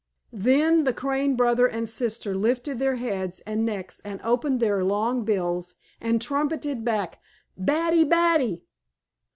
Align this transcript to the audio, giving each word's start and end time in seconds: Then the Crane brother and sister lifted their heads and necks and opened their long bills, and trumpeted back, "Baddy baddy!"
Then 0.33 0.83
the 0.83 0.93
Crane 0.93 1.35
brother 1.35 1.67
and 1.67 1.87
sister 1.87 2.33
lifted 2.33 2.79
their 2.79 2.95
heads 2.95 3.41
and 3.41 3.63
necks 3.63 3.99
and 4.03 4.19
opened 4.23 4.59
their 4.59 4.83
long 4.83 5.23
bills, 5.25 5.75
and 6.01 6.19
trumpeted 6.19 6.83
back, 6.83 7.19
"Baddy 7.55 8.03
baddy!" 8.03 8.63